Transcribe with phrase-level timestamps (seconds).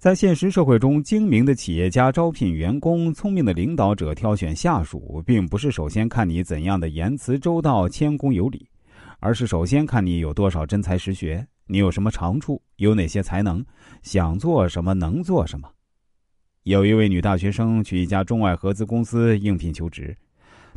[0.00, 8.66] 在现实社会中，精明的企业家招聘员工，聪明的领导者挑选下属，并不是首先看你怎样的言辞周到、谦恭有礼，
[9.18, 13.62] 而是首先看你有多少真才实学，你有什么长处，有哪些才能，
[14.00, 15.68] 想做什么，能做什么。
[16.62, 20.16] 有一位女大学生去一家中外合资公司应聘求职，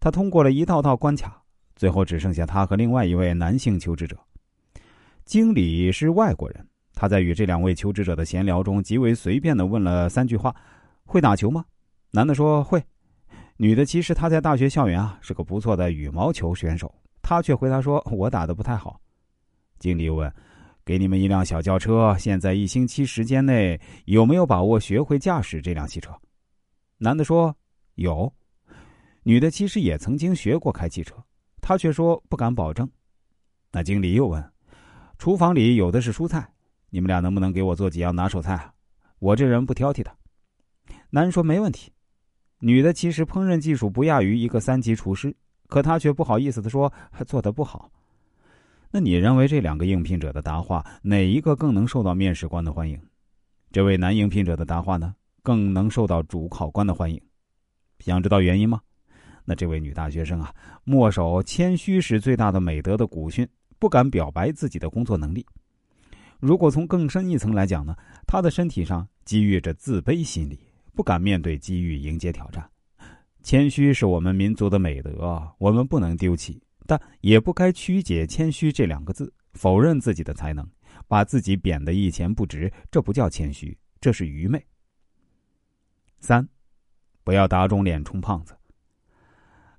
[0.00, 1.42] 她通过了一道道关卡，
[1.76, 4.16] 最后只剩下她和另外一位男性求职者。
[5.26, 6.66] 经理是外国人。
[7.00, 10.54] 他在与这两位求职者的闲聊中，极为随便的问了三句话
[11.02, 11.64] ：“会打球吗？”
[12.12, 12.84] 男的说会，
[13.56, 19.00] 女的其实他在大学校园啊是个不错的羽毛球选手，他却回答说：“我打的不太好。”
[19.80, 20.30] 经理又问
[20.84, 26.12] ：“给你们一辆小轿车，现在一星期时间内有没有把握学会驾驶这辆汽车？”
[27.00, 27.56] 男的说
[27.96, 28.30] ：“有。”
[29.24, 31.14] 女的其实也曾经学过开汽车，
[31.62, 32.86] 她却说不敢保证。
[33.72, 34.52] 那经理又问
[35.16, 36.46] ：“厨房里有的是蔬菜。”
[36.90, 38.72] 你们俩能不能给我做几样拿手菜？
[39.18, 40.10] 我这人不挑剔的。
[41.10, 41.92] 男人说没问题。
[42.58, 45.34] 女的其实烹饪技术不亚于一个三级厨师，
[45.66, 46.92] 可她却不好意思的说
[47.26, 47.90] 做的不好。
[48.90, 53.00] 那你认为这两个应聘者的答话哪一个更能受到面试官的欢迎？
[53.72, 57.20] 这位男应聘者的答话呢，更能受到主考官的欢迎。
[58.00, 58.80] 想知道原因吗？
[59.44, 60.52] 那这位女大学生啊，
[60.84, 65.46] 墨守谦虚是最大的美德的古训，不敢表白自己的工作能力。
[66.40, 67.94] 如果从更深一层来讲呢，
[68.26, 70.58] 他的身体上积郁着自卑心理，
[70.94, 72.68] 不敢面对机遇，迎接挑战。
[73.42, 80.66] 谦虚是我们民族的美德，我们不能丢弃，但也不该曲解“谦虚”这两个字，否认自己的才能，
[81.06, 82.72] 把自己贬得一钱不值。
[82.90, 84.62] 这不叫谦虚，这是愚昧。
[86.20, 86.46] 三，
[87.22, 88.54] 不要打肿脸充胖子。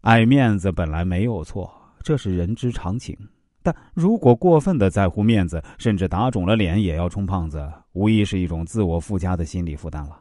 [0.02, 1.72] 爱面子本来没有错，
[2.04, 3.18] 这是人之常情。
[3.64, 10.20] 但如果过分的在乎面子，甚至打肿了脸也要充胖子，无疑是一种自我附加的心理负担了。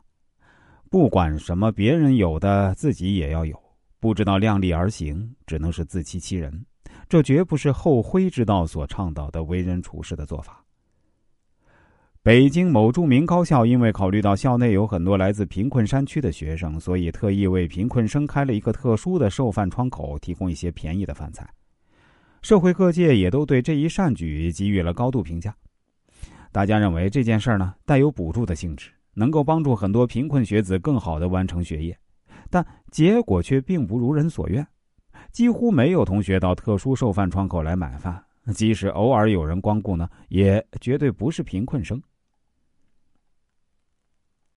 [0.90, 3.56] 不管什么，别人有的自己也要有，
[4.00, 6.64] 不知道量力而行，只能是自欺欺人。
[7.08, 10.64] 这绝不是后辉之道所倡导的为人处事的做法。
[12.22, 21.48] 北京某著名高校因为考虑到校内有很多来自贫困山区的学生，所以特意为贫困生开了一个特殊的售饭窗口，提供一些便宜的饭菜。
[22.42, 25.54] 社会各界也都对这一善举给予了高度评价，
[26.50, 31.96] 大家认为这件事呢带有补助的性质，能够帮助很多贫困学子更好的完成学业，
[32.48, 34.66] 但结果却并不如人所愿，
[35.30, 38.24] 几乎没有同学到特殊售饭窗口来买饭，
[38.54, 42.02] 即使偶尔有人光顾呢，也绝对不是贫困生。